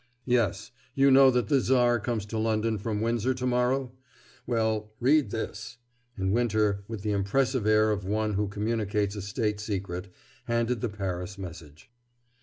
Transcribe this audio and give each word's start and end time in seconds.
"Yes. 0.25 0.71
You 0.95 1.11
know 1.11 1.29
that 1.29 1.47
the 1.47 1.59
Tsar 1.61 1.99
comes 1.99 2.25
to 2.25 2.39
London 2.39 2.79
from 2.79 3.01
Windsor 3.01 3.35
to 3.35 3.45
morrow? 3.45 3.91
Well, 4.47 4.91
read 4.99 5.29
this," 5.29 5.77
and 6.17 6.33
Winter, 6.33 6.83
with 6.87 7.03
the 7.03 7.11
impressive 7.11 7.67
air 7.67 7.91
of 7.91 8.03
one 8.03 8.33
who 8.33 8.47
communicates 8.47 9.15
a 9.15 9.21
state 9.21 9.59
secret, 9.59 10.11
handed 10.45 10.81
the 10.81 10.89
Paris 10.89 11.37
message. 11.37 11.91